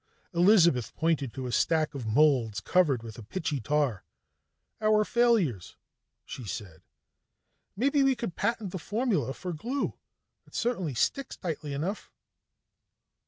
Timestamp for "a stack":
1.45-1.93